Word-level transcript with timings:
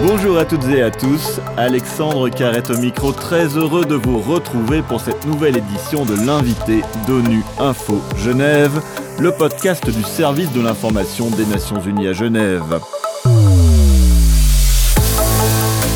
Bonjour 0.00 0.38
à 0.38 0.44
toutes 0.44 0.64
et 0.68 0.82
à 0.82 0.90
tous, 0.90 1.40
Alexandre 1.56 2.28
Carrette 2.28 2.70
au 2.70 2.78
micro, 2.78 3.12
très 3.12 3.56
heureux 3.56 3.84
de 3.84 3.94
vous 3.94 4.18
retrouver 4.18 4.82
pour 4.82 5.00
cette 5.00 5.26
nouvelle 5.26 5.56
édition 5.56 6.04
de 6.04 6.14
l'invité 6.26 6.82
d'ONU 7.06 7.42
Info 7.60 8.00
Genève, 8.16 8.80
le 9.20 9.30
podcast 9.30 9.88
du 9.88 10.02
service 10.02 10.50
de 10.52 10.60
l'information 10.60 11.30
des 11.30 11.46
Nations 11.46 11.80
Unies 11.80 12.08
à 12.08 12.12
Genève. 12.12 12.80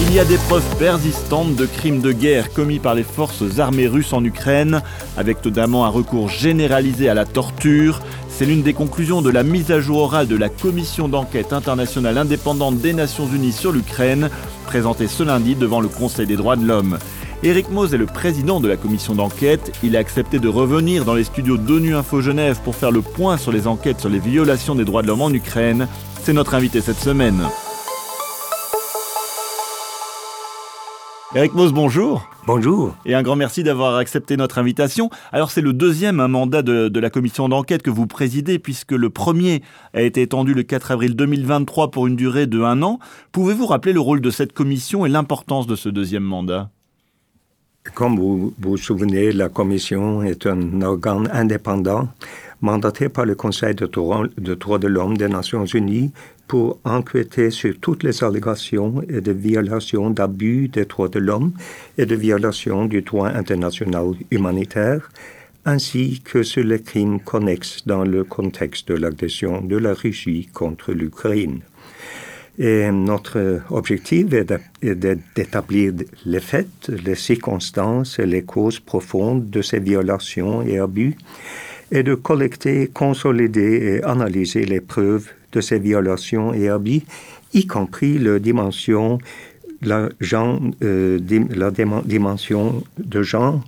Il 0.02 0.14
y 0.14 0.20
a 0.20 0.24
des 0.24 0.38
preuves 0.38 0.76
persistantes 0.78 1.56
de 1.56 1.66
crimes 1.66 2.00
de 2.00 2.12
guerre 2.12 2.52
commis 2.52 2.78
par 2.78 2.94
les 2.94 3.02
forces 3.02 3.58
armées 3.58 3.88
russes 3.88 4.12
en 4.12 4.22
Ukraine, 4.24 4.82
avec 5.16 5.44
notamment 5.44 5.84
un 5.84 5.88
recours 5.88 6.28
généralisé 6.28 7.08
à 7.08 7.14
la 7.14 7.24
torture, 7.24 8.00
c'est 8.38 8.44
l'une 8.44 8.62
des 8.62 8.74
conclusions 8.74 9.22
de 9.22 9.30
la 9.30 9.42
mise 9.42 9.70
à 9.70 9.80
jour 9.80 9.96
orale 9.96 10.28
de 10.28 10.36
la 10.36 10.50
commission 10.50 11.08
d'enquête 11.08 11.54
internationale 11.54 12.18
indépendante 12.18 12.76
des 12.76 12.92
Nations 12.92 13.26
Unies 13.26 13.52
sur 13.52 13.72
l'Ukraine, 13.72 14.28
présentée 14.66 15.06
ce 15.06 15.22
lundi 15.22 15.54
devant 15.54 15.80
le 15.80 15.88
Conseil 15.88 16.26
des 16.26 16.36
droits 16.36 16.56
de 16.56 16.66
l'homme. 16.66 16.98
Eric 17.42 17.70
Mose 17.70 17.94
est 17.94 17.98
le 17.98 18.04
président 18.04 18.60
de 18.60 18.68
la 18.68 18.76
commission 18.76 19.14
d'enquête. 19.14 19.72
Il 19.82 19.96
a 19.96 20.00
accepté 20.00 20.38
de 20.38 20.48
revenir 20.48 21.06
dans 21.06 21.14
les 21.14 21.24
studios 21.24 21.56
d'ONU 21.56 21.96
Info 21.96 22.20
Genève 22.20 22.60
pour 22.62 22.76
faire 22.76 22.90
le 22.90 23.00
point 23.00 23.38
sur 23.38 23.52
les 23.52 23.66
enquêtes 23.66 24.00
sur 24.00 24.10
les 24.10 24.18
violations 24.18 24.74
des 24.74 24.84
droits 24.84 25.00
de 25.00 25.06
l'homme 25.06 25.22
en 25.22 25.30
Ukraine. 25.30 25.88
C'est 26.22 26.34
notre 26.34 26.54
invité 26.54 26.82
cette 26.82 27.00
semaine. 27.00 27.40
Eric 31.34 31.54
Mose, 31.54 31.72
bonjour. 31.72 32.30
Bonjour. 32.46 32.94
Et 33.04 33.14
un 33.14 33.22
grand 33.22 33.34
merci 33.34 33.64
d'avoir 33.64 33.96
accepté 33.96 34.36
notre 34.36 34.58
invitation. 34.58 35.10
Alors 35.32 35.50
c'est 35.50 35.60
le 35.60 35.72
deuxième 35.72 36.24
mandat 36.24 36.62
de, 36.62 37.00
la 37.00 37.10
commission 37.10 37.48
d'enquête 37.48 37.82
que 37.82 37.90
vous 37.90 38.06
présidez 38.06 38.60
puisque 38.60 38.92
le 38.92 39.10
premier 39.10 39.62
a 39.92 40.02
été 40.02 40.22
étendu 40.22 40.54
le 40.54 40.62
4 40.62 40.92
avril 40.92 41.16
2023 41.16 41.90
pour 41.90 42.06
une 42.06 42.14
durée 42.14 42.46
de 42.46 42.62
un 42.62 42.80
an. 42.82 43.00
Pouvez-vous 43.32 43.66
rappeler 43.66 43.92
le 43.92 44.00
rôle 44.00 44.20
de 44.20 44.30
cette 44.30 44.52
commission 44.52 45.04
et 45.04 45.08
l'importance 45.08 45.66
de 45.66 45.74
ce 45.74 45.88
deuxième 45.88 46.22
mandat? 46.22 46.70
Comme 47.94 48.16
vous 48.16 48.54
vous 48.58 48.76
souvenez, 48.76 49.32
la 49.32 49.48
commission 49.48 50.22
est 50.22 50.46
un 50.46 50.80
organe 50.82 51.28
indépendant 51.32 52.08
mandaté 52.60 53.08
par 53.08 53.26
le 53.26 53.34
Conseil 53.34 53.74
de 53.74 53.86
droits 53.86 54.78
de 54.78 54.86
l'homme 54.88 55.16
des 55.16 55.28
Nations 55.28 55.64
Unies 55.64 56.12
pour 56.46 56.78
enquêter 56.84 57.50
sur 57.50 57.74
toutes 57.80 58.02
les 58.02 58.22
allégations 58.22 59.02
et 59.08 59.20
de 59.20 59.32
violations 59.32 60.10
d'abus 60.10 60.68
des 60.68 60.84
droits 60.84 61.08
de 61.08 61.18
l'homme 61.18 61.52
et 61.98 62.06
de 62.06 62.14
violations 62.14 62.86
du 62.86 63.02
droit 63.02 63.28
international 63.28 64.12
humanitaire, 64.30 65.10
ainsi 65.64 66.22
que 66.24 66.42
sur 66.42 66.64
les 66.64 66.80
crimes 66.80 67.20
connexes 67.20 67.84
dans 67.86 68.04
le 68.04 68.22
contexte 68.24 68.88
de 68.88 68.94
l'agression 68.94 69.60
de 69.60 69.76
la 69.76 69.94
Russie 69.94 70.48
contre 70.52 70.92
l'Ukraine. 70.92 71.60
Et 72.58 72.90
notre 72.90 73.60
objectif 73.70 74.32
est 74.32 74.94
d'établir 74.94 75.92
les 76.24 76.40
faits, 76.40 76.88
les 76.88 77.14
circonstances 77.14 78.18
et 78.18 78.26
les 78.26 78.44
causes 78.44 78.80
profondes 78.80 79.50
de 79.50 79.60
ces 79.60 79.78
violations 79.78 80.62
et 80.62 80.78
abus, 80.78 81.16
et 81.92 82.02
de 82.02 82.14
collecter, 82.14 82.88
consolider 82.88 83.98
et 84.00 84.02
analyser 84.04 84.64
les 84.64 84.80
preuves 84.80 85.28
de 85.56 85.60
ces 85.62 85.78
violations 85.78 86.52
et 86.52 86.68
abus, 86.68 87.02
y 87.54 87.66
compris 87.66 88.18
la 88.18 88.38
dimension, 88.38 89.18
la, 89.82 90.08
genre, 90.20 90.60
euh, 90.82 91.18
la 91.54 91.70
dimension 92.04 92.84
de 92.98 93.22
genre 93.22 93.64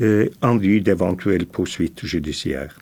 euh, 0.00 0.28
en 0.40 0.56
vue 0.56 0.80
d'éventuelles 0.80 1.46
poursuites 1.46 2.04
judiciaires. 2.06 2.74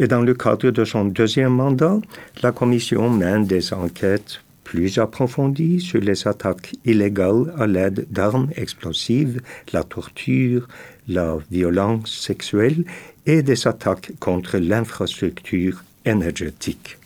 Et 0.00 0.06
dans 0.06 0.22
le 0.22 0.32
cadre 0.32 0.70
de 0.70 0.84
son 0.84 1.04
deuxième 1.06 1.54
mandat, 1.54 1.98
la 2.42 2.52
Commission 2.52 3.10
mène 3.10 3.44
des 3.46 3.72
enquêtes 3.74 4.40
plus 4.64 4.98
approfondies 4.98 5.80
sur 5.80 6.00
les 6.00 6.28
attaques 6.28 6.74
illégales 6.84 7.52
à 7.58 7.66
l'aide 7.66 8.06
d'armes 8.10 8.48
explosives, 8.56 9.40
la 9.72 9.82
torture, 9.82 10.68
la 11.08 11.38
violence 11.50 12.12
sexuelle 12.28 12.84
et 13.26 13.42
des 13.42 13.66
attaques 13.66 14.12
contre 14.20 14.58
l'infrastructure 14.58 15.82
énergétique. 16.04 16.97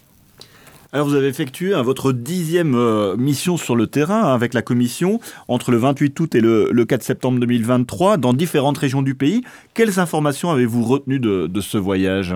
Alors 0.94 1.08
vous 1.08 1.14
avez 1.14 1.28
effectué 1.28 1.72
hein, 1.72 1.80
votre 1.80 2.12
dixième 2.12 2.75
euh, 2.75 3.16
mission 3.16 3.56
sur 3.56 3.76
le 3.76 3.86
terrain 3.86 4.25
hein, 4.25 4.34
avec 4.34 4.53
la 4.53 4.60
commission 4.60 5.20
entre 5.48 5.70
le 5.70 5.78
28 5.78 6.20
août 6.20 6.34
et 6.34 6.42
le, 6.42 6.84
4 6.84 7.03
septembre 7.03 7.41
2023 7.41 8.19
dans 8.19 8.34
différentes 8.34 8.76
régions 8.76 9.00
du 9.00 9.14
pays. 9.14 9.42
Quelles 9.72 10.00
informations 10.00 10.50
avez-vous 10.50 10.82
retenues 10.82 11.19
de, 11.19 11.60
ce 11.62 11.78
voyage? 11.78 12.34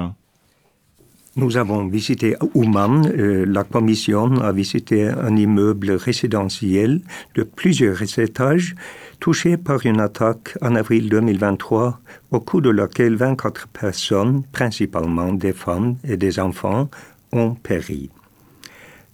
Nous 1.36 1.58
avons 1.58 1.86
visité 1.86 2.34
Ouman. 2.54 3.06
Euh, 3.06 3.44
la 3.46 3.62
commission 3.62 4.40
a 4.40 4.52
visité 4.52 5.06
un 5.06 5.36
immeuble 5.36 5.90
résidentiel 5.90 7.02
de 7.34 7.42
plusieurs 7.42 8.00
étages 8.18 8.74
touché 9.20 9.58
par 9.58 9.84
une 9.84 10.00
attaque 10.00 10.56
en 10.62 10.76
avril 10.76 11.10
2023 11.10 12.00
au 12.30 12.40
cours 12.40 12.62
de 12.62 12.70
laquelle 12.70 13.16
24 13.16 13.68
personnes, 13.68 14.44
principalement 14.50 15.34
des 15.34 15.52
femmes 15.52 15.96
et 16.08 16.16
des 16.16 16.40
enfants, 16.40 16.88
ont 17.32 17.54
péri. 17.54 18.08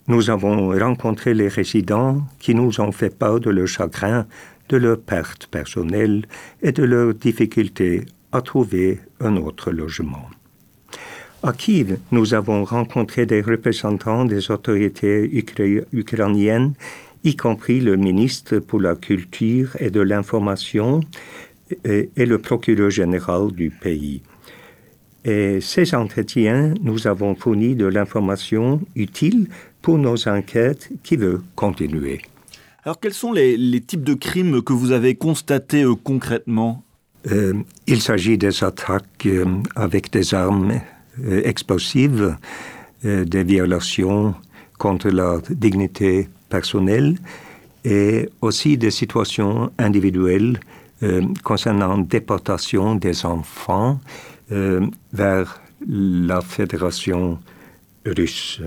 Nous 0.09 0.31
avons 0.31 0.77
rencontré 0.77 1.33
les 1.33 1.49
résidents 1.49 2.23
qui 2.41 2.55
nous 2.55 2.81
ont 2.81 2.91
fait 2.93 3.17
part 3.17 3.39
de 3.39 3.51
leur 3.51 3.69
chagrin, 3.69 4.27
de 4.69 4.77
leur 4.77 5.01
perte 5.01 5.47
personnelle 5.47 6.27
et 6.61 6.73
de 6.73 6.83
leur 6.83 7.15
difficulté 7.15 8.03
à 8.33 8.41
trouver 8.41 9.01
un 9.21 9.37
autre 9.37 9.71
logement. 9.71 10.29
À 11.45 11.53
Kiev, 11.53 11.99
nous 12.11 12.35
avons 12.35 12.65
rencontré 12.65 13.27
des 13.27 13.43
représentants 13.43 14.25
des 14.25 14.51
autorités 14.51 15.31
ukrainiennes, 15.93 16.75
y 17.25 17.37
compris 17.37 17.81
le 17.81 17.97
ministre 17.97 18.59
pour 18.59 18.81
la 18.81 18.97
Culture 18.97 19.77
et 19.79 19.91
de 19.91 20.01
l'Information 20.01 21.01
et, 21.85 22.11
et 22.17 22.27
le 22.27 22.39
procureur 22.39 22.91
général 22.91 23.53
du 23.53 23.71
pays. 23.71 24.23
Et 25.25 25.61
ces 25.61 25.95
entretiens 25.95 26.75
nous 26.83 27.07
avons 27.07 27.37
fourni 27.37 27.77
de 27.77 27.87
l'information 27.87 28.81
utile 28.97 29.47
pour 29.83 29.99
nos 29.99 30.29
enquêtes 30.29 30.89
qui 31.03 31.17
veut 31.17 31.43
continuer. 31.57 32.23
Alors 32.85 32.99
quels 32.99 33.15
sont 33.15 33.33
les, 33.33 33.81
types 33.81 34.03
de 34.03 34.15
crimes 34.15 34.63
que 34.63 34.73
vous 34.73 34.91
avez 34.91 35.15
constatés 35.15 35.85
euh, 35.85 35.95
concrètement? 35.95 36.83
Euh, 37.31 37.55
Il 37.87 38.01
s'agit 38.01 38.37
des 38.37 38.65
attaques 38.65 39.27
euh, 39.27 39.45
avec 39.77 40.11
des 40.11 40.35
armes 40.35 40.81
explosives, 41.45 42.39
des 43.05 43.45
violations 43.45 44.35
contre 44.79 45.11
la 45.11 45.41
dignité 45.51 46.31
personnelle 46.49 47.19
et 47.85 48.31
aussi 48.41 48.79
des 48.79 48.91
situations 48.91 49.71
individuelles 49.77 50.59
concernant 51.45 51.99
déportation 51.99 52.95
des 52.95 53.27
enfants 53.27 54.01
vers 54.49 55.61
la 55.87 56.41
Fédération 56.41 57.39
russe. 58.07 58.63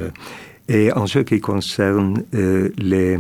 Et 0.68 0.92
en 0.92 1.06
ce 1.08 1.20
qui 1.20 1.40
concerne 1.40 2.24
euh, 2.34 2.70
les, 2.78 3.18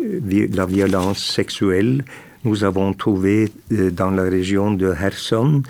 euh, 0.00 0.48
la 0.52 0.66
violence 0.66 1.22
sexuelle, 1.22 2.04
nous 2.44 2.64
avons 2.64 2.94
trouvé 2.94 3.50
euh, 3.72 3.90
dans 3.90 4.10
la 4.10 4.22
région 4.22 4.72
de 4.72 4.92
Kherson 4.92 5.62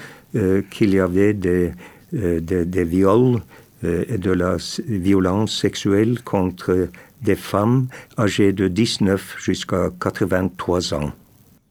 qu'il 0.71 0.93
y 0.93 1.01
avait 1.01 1.33
des, 1.33 1.73
des, 2.13 2.67
des 2.67 2.85
viols 2.85 3.41
et 3.83 4.19
de 4.19 4.31
la 4.31 4.59
violence 4.87 5.59
sexuelle 5.59 6.21
contre 6.23 6.89
des 7.23 7.37
femmes 7.37 7.87
âgées 8.19 8.53
de 8.53 8.69
19 8.69 9.37
jusqu'à 9.39 9.89
83 9.99 10.93
ans. 10.93 11.13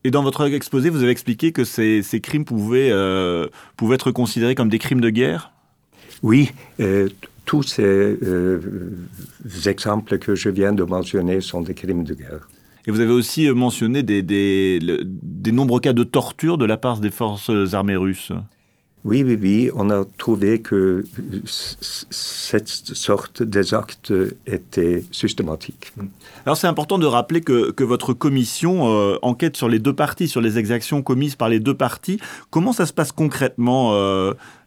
Et 0.04 0.10
dans 0.10 0.24
votre 0.24 0.52
exposé, 0.52 0.90
vous 0.90 1.04
avez 1.04 1.12
expliqué 1.12 1.52
que 1.52 1.64
ces, 1.64 2.02
ces 2.02 2.22
crimes 2.22 2.44
pouvaient, 2.44 2.92
pouvaient 3.78 3.96
être 3.96 4.10
considérés 4.10 4.56
comme 4.56 4.70
des 4.70 4.80
crimes 4.80 5.02
de 5.02 5.12
guerre? 5.12 5.52
Oui, 6.24 6.52
tous 7.46 7.64
ces 7.64 7.84
euh, 7.84 8.60
exemples 9.66 10.18
que 10.18 10.36
je 10.36 10.50
viens 10.50 10.74
de 10.74 10.84
mentionner 10.84 11.42
sont 11.42 11.62
des 11.62 11.74
crimes 11.74 12.04
de 12.04 12.14
guerre. 12.14 12.48
Et 12.88 12.92
vous 12.92 13.00
avez 13.00 13.14
aussi 13.14 13.48
euh, 13.48 13.54
mentionné 13.54 14.04
des, 14.04 14.22
des, 14.22 14.80
des, 14.80 15.52
nombreux 15.52 15.80
cas 15.80 15.94
de 15.94 16.04
torture 16.04 16.58
de 16.58 16.66
la 16.66 16.78
part 16.78 17.00
des 17.00 17.12
forces 17.12 17.52
armées 17.74 17.96
russes. 17.96 18.32
Oui, 19.04 19.24
oui, 19.24 19.38
oui. 19.40 19.70
On 19.76 19.92
a 19.92 20.04
trouvé 20.18 20.62
que 20.62 21.06
cette 21.46 22.68
sorte 22.68 23.44
d'actes 23.44 24.12
était 24.48 25.04
systématique. 25.12 25.94
Alors 26.44 26.58
c'est 26.58 26.66
important 26.66 26.98
de 26.98 27.06
rappeler 27.06 27.42
que, 27.42 27.70
que 27.70 27.84
votre 27.84 28.14
commission 28.14 28.88
euh, 28.88 29.18
enquête 29.22 29.58
sur 29.58 29.70
les 29.70 29.78
deux 29.78 29.94
parties, 29.94 30.28
sur 30.28 30.42
les 30.42 30.58
exactions 30.58 31.04
commises 31.04 31.36
par 31.36 31.50
les 31.50 31.60
deux 31.60 31.76
parties. 31.76 32.20
Comment 32.50 32.74
ça 32.74 32.88
se 32.88 32.94
passe 32.94 33.12
concrètement, 33.12 33.94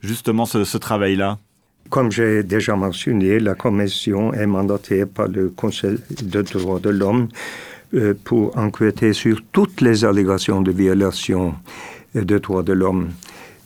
justement, 0.02 0.46
ce, 0.46 0.62
ce 0.62 0.78
travail-là? 0.78 1.38
Comme 1.90 2.10
j'ai 2.10 2.42
déjà 2.42 2.76
mentionné, 2.76 3.38
la 3.38 3.54
Commission 3.54 4.32
est 4.32 4.46
mandatée 4.46 5.06
par 5.06 5.28
le 5.28 5.48
Conseil 5.48 5.98
des 6.22 6.42
droits 6.42 6.80
de 6.80 6.90
l'homme 6.90 7.28
euh, 7.94 8.14
pour 8.24 8.56
enquêter 8.56 9.12
sur 9.12 9.40
toutes 9.52 9.80
les 9.80 10.04
allégations 10.04 10.60
de 10.60 10.70
violation 10.72 11.54
des 12.14 12.40
droits 12.40 12.62
de 12.62 12.72
l'homme. 12.72 13.10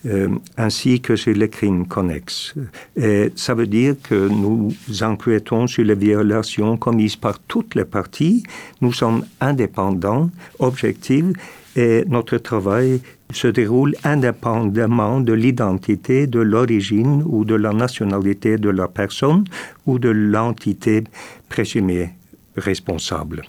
euh, 0.06 0.28
ainsi 0.56 1.00
que 1.00 1.16
sur 1.16 1.34
les 1.34 1.48
crimes 1.48 1.86
connexes. 1.86 2.54
Et 2.96 3.32
ça 3.36 3.54
veut 3.54 3.66
dire 3.66 3.94
que 4.02 4.28
nous 4.28 4.72
enquêtons 5.02 5.66
sur 5.66 5.84
les 5.84 5.94
violations 5.94 6.76
commises 6.76 7.16
par 7.16 7.38
toutes 7.40 7.74
les 7.74 7.84
parties. 7.84 8.42
Nous 8.80 8.92
sommes 8.92 9.24
indépendants, 9.40 10.30
objectifs, 10.58 11.26
et 11.74 12.04
notre 12.06 12.36
travail 12.38 13.00
se 13.34 13.48
déroule 13.48 13.94
indépendamment 14.04 15.20
de 15.20 15.32
l'identité, 15.32 16.26
de 16.26 16.40
l'origine 16.40 17.22
ou 17.26 17.44
de 17.44 17.54
la 17.54 17.72
nationalité 17.72 18.58
de 18.58 18.70
la 18.70 18.88
personne 18.88 19.44
ou 19.86 19.98
de 19.98 20.10
l'entité 20.10 21.04
présumée 21.48 22.10
responsable. 22.56 23.42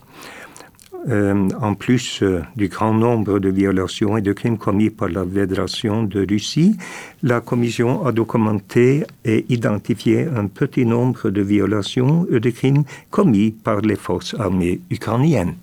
Euh, 1.08 1.50
en 1.60 1.74
plus 1.74 2.22
euh, 2.22 2.40
du 2.56 2.68
grand 2.68 2.94
nombre 2.94 3.38
de 3.38 3.50
violations 3.50 4.16
et 4.16 4.22
de 4.22 4.32
crimes 4.32 4.56
commis 4.56 4.88
par 4.88 5.10
la 5.10 5.22
Fédération 5.26 6.02
de 6.02 6.24
Russie, 6.26 6.78
la 7.22 7.42
Commission 7.42 8.06
a 8.06 8.12
documenté 8.12 9.04
et 9.22 9.44
identifié 9.50 10.26
un 10.34 10.46
petit 10.46 10.86
nombre 10.86 11.28
de 11.28 11.42
violations 11.42 12.26
et 12.32 12.40
de 12.40 12.48
crimes 12.48 12.84
commis 13.10 13.50
par 13.50 13.82
les 13.82 13.96
forces 13.96 14.34
armées 14.38 14.80
ukrainiennes. 14.90 15.56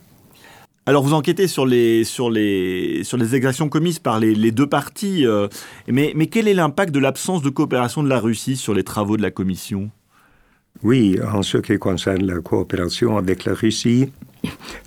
Alors 0.88 1.04
vous 1.04 1.14
enquêtez 1.14 1.48
sur 1.48 1.68
les, 1.68 2.04
sur 2.04 2.32
les, 2.32 3.04
sur 3.04 3.18
les 3.18 3.36
exactions 3.36 3.70
commises 3.70 4.00
par 4.00 4.20
les, 4.20 4.52
deux 4.52 4.68
parties, 4.68 5.28
euh, 5.28 5.48
mais, 5.88 6.12
mais 6.16 6.26
quel 6.26 6.48
est 6.48 6.56
l'impact 6.56 6.92
de 6.92 7.00
l'absence 7.00 7.44
de 7.44 7.50
coopération 7.50 8.02
de 8.02 8.10
la 8.10 8.20
Russie 8.20 8.58
sur 8.58 8.74
les 8.74 8.84
travaux 8.84 9.16
de 9.16 9.22
la 9.22 9.30
Commission? 9.30 9.92
Oui, 10.82 11.20
en 11.32 11.44
ce 11.44 11.60
qui 11.60 11.78
concerne 11.78 12.26
la 12.26 12.40
coopération 12.40 13.16
avec 13.16 13.46
la 13.46 13.54
Russie, 13.54 14.12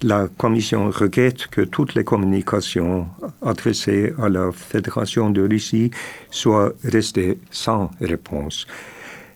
la 0.03 0.27
Commission 0.27 0.91
regrette 0.91 1.47
que 1.47 1.61
toutes 1.61 1.95
les 1.95 2.03
communications 2.03 3.07
adressées 3.41 4.13
à 4.19 4.29
la 4.29 4.51
Fédération 4.51 5.31
de 5.31 5.43
Russie 5.43 5.93
soient 6.31 6.73
restées 6.83 7.39
sans 7.53 7.93
réponse. 8.01 8.67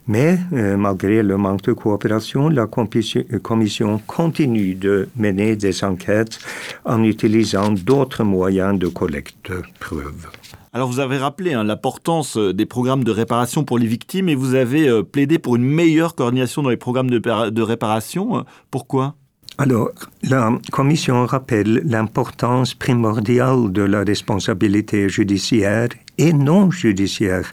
Mais 0.09 0.39
euh, 0.55 0.79
malgré 0.79 1.23
le 1.23 1.37
manque 1.37 1.63
de 1.63 1.75
coopération, 1.75 2.49
la 2.49 2.67
Commission 2.67 4.01
continue 4.07 4.75
de 4.75 5.09
mener 5.17 5.55
des 5.55 5.85
enquêtes 5.85 6.39
en 6.87 7.05
utilisant 7.05 7.71
d'autres 7.71 8.25
moyens 8.25 8.79
de 8.79 8.89
collecte 8.89 9.51
de 9.51 9.63
preuves. 9.79 10.29
Alors 10.73 10.89
vous 10.89 11.01
avez 11.01 11.19
rappelé 11.19 11.53
hein, 11.53 11.63
l'importance 11.63 12.39
euh, 12.39 12.55
des 12.55 12.65
programmes 12.65 13.05
de 13.05 13.11
réparation 13.11 13.65
pour 13.65 13.79
les 13.79 13.87
victimes 13.87 14.31
et 14.31 14.35
vous 14.35 14.55
avez 14.55 14.89
euh, 14.89 15.03
plaidé 15.03 15.39
pour 15.39 15.57
une 15.57 15.65
meilleure 15.65 16.15
coordination 16.15 16.63
dans 16.63 16.71
les 16.71 16.79
programmes 16.79 17.11
de 17.11 17.63
réparation. 17.63 18.45
Pourquoi? 18.71 19.15
Alors, 19.61 19.91
la 20.23 20.53
Commission 20.71 21.27
rappelle 21.27 21.83
l'importance 21.85 22.75
primordiale 22.75 23.73
de 23.73 23.83
la 23.83 24.05
responsabilité 24.05 25.09
judiciaire 25.09 25.89
et 26.17 26.33
non 26.33 26.71
judiciaire, 26.71 27.53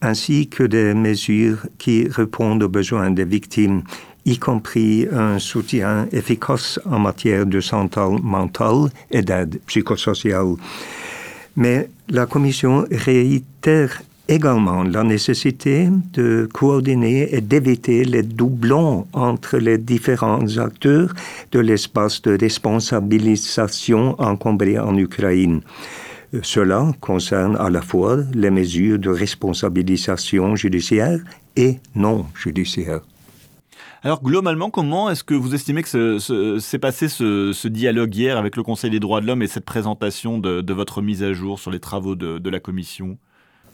ainsi 0.00 0.48
que 0.48 0.62
des 0.64 0.94
mesures 0.94 1.66
qui 1.78 2.08
répondent 2.08 2.62
aux 2.62 2.68
besoins 2.68 3.10
des 3.10 3.24
victimes, 3.24 3.82
y 4.24 4.38
compris 4.38 5.06
un 5.10 5.38
soutien 5.38 6.06
efficace 6.12 6.78
en 6.84 6.98
matière 6.98 7.46
de 7.46 7.60
santé 7.60 8.00
mentale 8.22 8.90
et 9.10 9.22
d'aide 9.22 9.60
psychosociale. 9.66 10.54
Mais 11.56 11.88
la 12.08 12.26
Commission 12.26 12.84
réitère 12.90 14.02
également 14.28 14.82
la 14.82 15.02
nécessité 15.02 15.88
de 16.12 16.48
coordonner 16.52 17.34
et 17.34 17.40
d'éviter 17.40 18.04
les 18.04 18.22
doublons 18.22 19.06
entre 19.14 19.56
les 19.56 19.78
différents 19.78 20.58
acteurs 20.58 21.14
de 21.50 21.60
l'espace 21.60 22.20
de 22.22 22.36
responsabilisation 22.38 24.20
encombré 24.20 24.78
en 24.78 24.96
Ukraine. 24.96 25.62
Cela 26.42 26.92
concerne 27.00 27.56
à 27.56 27.70
la 27.70 27.80
fois 27.80 28.18
les 28.34 28.50
mesures 28.50 28.98
de 28.98 29.08
responsabilisation 29.08 30.56
judiciaire 30.56 31.20
et 31.56 31.78
non 31.94 32.26
judiciaire. 32.34 33.00
Alors 34.02 34.22
globalement, 34.22 34.70
comment 34.70 35.10
est-ce 35.10 35.24
que 35.24 35.34
vous 35.34 35.54
estimez 35.54 35.82
que 35.82 36.18
s'est 36.60 36.78
passé 36.78 37.08
ce, 37.08 37.68
dialogue 37.68 38.14
hier 38.14 38.36
avec 38.36 38.56
le 38.56 38.62
Conseil 38.62 38.90
des 38.90 39.00
droits 39.00 39.20
de 39.20 39.26
l'homme 39.26 39.42
et 39.42 39.48
cette 39.48 39.64
présentation 39.64 40.38
de, 40.38 40.72
votre 40.72 41.02
mise 41.02 41.22
à 41.22 41.32
jour 41.32 41.58
sur 41.58 41.70
les 41.70 41.80
travaux 41.80 42.14
de 42.14 42.50
la 42.50 42.60
Commission? 42.60 43.18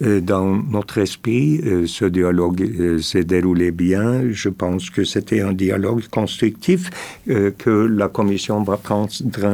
Dans 0.00 0.56
notre 0.56 0.98
esprit, 0.98 1.60
euh, 1.64 1.86
ce 1.86 2.04
dialogue 2.04 2.62
euh, 2.62 2.98
s'est 2.98 3.24
déroulé 3.24 3.70
bien. 3.70 4.30
Je 4.30 4.48
pense 4.48 4.90
que 4.90 5.04
c'était 5.04 5.40
un 5.40 5.52
dialogue 5.52 6.06
constructif 6.08 6.90
que 7.26 7.70
la 7.70 8.08
Commission 8.08 8.62
va 8.62 8.76
prendre 8.76 9.08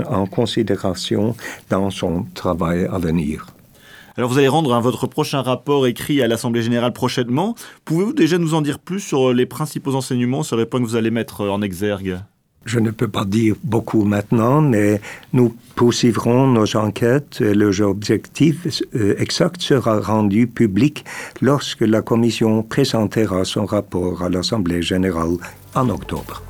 en 0.09 0.27
considération 0.27 1.37
dans 1.69 1.91
son 1.91 2.25
travail 2.35 2.87
à 2.91 2.99
venir. 2.99 3.47
Alors 4.17 4.29
vous 4.29 4.39
allez 4.39 4.49
rendre 4.49 4.79
votre 4.81 5.07
prochain 5.07 5.41
rapport 5.41 5.87
écrit 5.87 6.21
à 6.21 6.29
l'Assemblée 6.29 6.63
générale 6.63 6.93
prochainement. 6.93 7.55
Pouvez-vous 7.85 8.13
déjà 8.13 8.39
nous 8.39 8.55
en 8.55 8.61
dire 8.61 8.79
plus 8.79 9.01
sur 9.01 9.33
les 9.33 9.47
principaux 9.47 9.95
enseignements, 9.95 10.43
sur 10.43 10.57
les 10.57 10.67
points 10.67 10.81
que 10.81 10.87
vous 10.87 10.97
allez 10.97 11.11
mettre 11.11 11.49
en 11.49 11.63
exergue? 11.63 12.19
Je 12.65 12.79
ne 12.79 12.91
peux 12.91 13.09
pas 13.09 13.25
dire 13.25 13.55
beaucoup 13.65 14.05
maintenant, 14.05 14.61
mais 14.61 15.01
nous 15.33 15.55
poursuivrons 15.75 16.47
nos 16.47 16.77
enquêtes 16.77 17.41
et 17.41 17.55
le 17.55 17.71
objectif 17.81 18.83
euh, 18.95 19.15
exact 19.19 19.63
sera 19.63 19.99
rendu 20.01 20.47
public 20.47 21.05
lorsque 21.41 21.81
la 21.81 22.03
Commission 22.03 22.63
présentera 22.63 23.45
son 23.45 23.65
rapport 23.65 24.23
à 24.23 24.29
l'Assemblée 24.29 24.83
générale 24.83 25.37
en 25.75 25.89
octobre. 25.89 26.43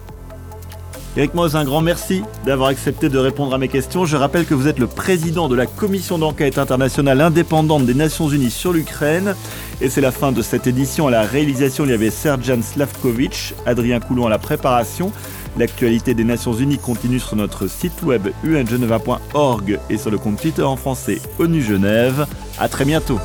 Eric 1.17 1.35
Moz, 1.35 1.57
un 1.57 1.65
grand 1.65 1.81
merci 1.81 2.23
d'avoir 2.47 2.69
accepté 2.69 3.09
de 3.09 3.19
répondre 3.19 3.53
à 3.53 3.59
mes 3.59 3.67
questions. 3.67 4.05
Je 4.05 4.17
rappelle 4.17 4.47
que 4.47 4.55
vous 4.55 4.69
êtes 4.69 4.79
le 4.79 4.87
président 4.87 5.49
de 5.49 5.57
la 5.57 5.67
commission 5.67 6.19
d'enquête 6.19 6.57
internationale 6.57 7.21
indépendante 7.21 7.85
des 7.85 7.95
Nations 7.95 8.29
Unies 8.29 8.51
sur 8.51 8.73
l'Ukraine. 8.73 9.35
Et 9.81 9.89
c'est 9.89 10.01
la 10.01 10.13
fin 10.13 10.31
de 10.31 10.41
cette 10.41 10.69
édition. 10.69 11.09
À 11.09 11.11
la 11.11 11.23
réalisation, 11.23 11.85
il 11.85 11.91
y 11.91 11.95
avait 11.95 12.11
Serjan 12.11 12.63
Slavkovic, 12.63 13.55
Adrien 13.67 13.99
Coulon 13.99 14.27
à 14.27 14.31
la 14.31 14.39
préparation. 14.39 15.11
L'actualité 15.59 16.15
des 16.15 16.25
Nations 16.25 16.53
Unies 16.53 16.79
continue 16.79 17.19
sur 17.19 17.37
notre 17.37 17.67
site 17.67 18.03
web 18.03 18.29
ungeneva.org 18.45 19.79
et 19.91 19.99
sur 19.99 20.11
le 20.11 20.19
compte 20.19 20.41
Twitter 20.41 20.63
en 20.63 20.77
français 20.77 21.21
ONU 21.39 21.63
Genève. 21.63 22.27
À 22.59 22.69
très 22.69 22.85
bientôt. 22.85 23.19